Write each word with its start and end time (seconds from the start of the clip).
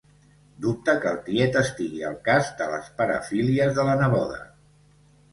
Dubta 0.63 0.93
que 1.01 1.09
el 1.09 1.17
tiet 1.25 1.57
estigui 1.59 2.01
al 2.11 2.15
cas 2.29 2.49
de 2.61 2.69
les 2.71 2.87
parafílies 3.01 3.75
de 3.81 3.85
la 3.91 3.99
neboda. 4.01 4.41